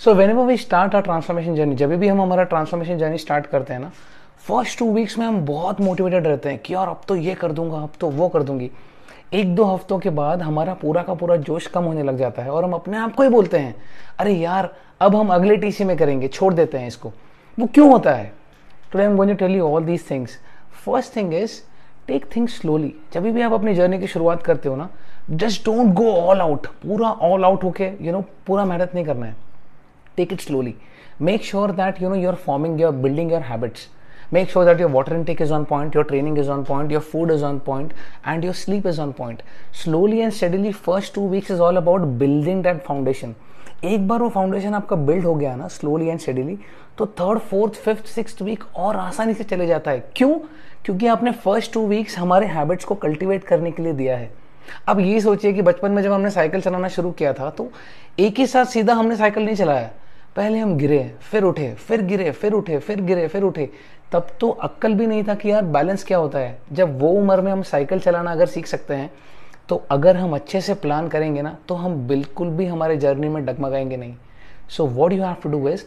[0.00, 3.72] So whenever we start our transformation journey जब भी हम हमारा ट्रांसफॉर्मेशन जर्नी स्टार्ट करते
[3.72, 3.90] हैं ना
[4.46, 7.52] फ़र्स्ट टू वीक्स में हम बहुत मोटिवेटेड रहते हैं कि यार, अब तो ये कर
[7.52, 8.70] दूँगा, अब तो वो कर दूँगी।
[9.32, 12.50] एक दो हफ्तों के बाद हमारा पूरा का पूरा जोश कम होने लग जाता है
[12.50, 13.74] और हम अपने आप को ही बोलते हैं,
[14.18, 17.12] अरे यार, अब हम अगले टीसी में करेंगे, छोड़ देते हैं इसको।
[17.58, 18.32] वो क्यों होता है?
[18.92, 20.38] Today I am going to tell you all these things
[20.84, 21.60] first thing is
[22.08, 24.88] take things slowly जब भी आप अपनी जर्नी की शुरुआत करते हो ना
[25.30, 29.26] just don't go all out पूरा ऑल आउट होके यू नो पूरा मेहनत नहीं करना
[29.26, 29.36] है।
[30.18, 30.74] It slowly
[31.22, 33.88] make sure that you know you are forming your building your habits
[34.34, 37.00] make sure that your water intake is on point, your training is on point, your
[37.06, 37.94] food is on point,
[38.32, 39.40] and your sleep is on point.
[39.78, 43.32] Slowly and steadily, first two weeks is all about building that foundation.
[43.84, 46.56] एक बार वो foundation आपका build हो गया ना slowly and steadily
[46.98, 50.32] तो third fourth fifth six week और आसानी से चले जाता है। क्यों?
[50.84, 54.30] क्योंकि आपने फ़र्स्ट टू वीक्स हमारे हैबिट्स को कल्टीवेट करने के लिए दिया है।
[54.88, 57.70] अब ये सोचिए कि बचपन में जब हमने साइकिल चलाना शुरू किया था तो
[58.18, 59.90] एक ही साथ सीधा हमने साइकिल नहीं चलाया।
[60.36, 63.68] पहले हम गिरे, फिर उठे, फिर गिरे, फिर उठे, फिर गिरे, फिर उठे।
[64.12, 67.40] तब तो अक्कल भी नहीं था कि यार बैलेंस क्या होता है। जब वो उम्र
[67.40, 69.10] में हम साइकिल चलाना अगर सीख सकते हैं
[69.68, 73.44] तो अगर हम अच्छे से प्लान करेंगे ना तो हम बिल्कुल भी हमारे जर्नी में
[73.46, 74.14] डगमगाएँगे नहीं।
[74.70, 75.84] So what you have to do is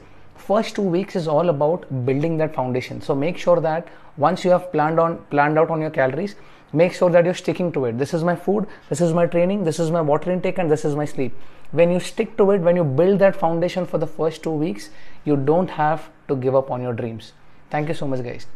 [0.48, 2.98] first two weeks is all about building that foundation.
[3.04, 3.92] So make sure that
[4.24, 6.34] once you have planned on, planned out on your calories
[6.74, 7.98] make sure that you're sticking to it.
[7.98, 10.86] This is my food this is my training this is my water intake and this
[10.86, 11.38] is my sleep.
[11.72, 14.90] When you stick to it when you build that foundation for the first two weeks
[15.24, 17.34] you don't have to give up on your dreams.
[17.70, 18.48] Thank you so much, guys.